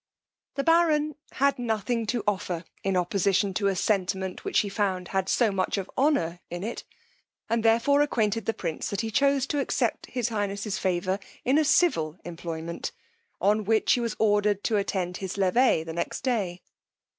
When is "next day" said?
15.93-16.63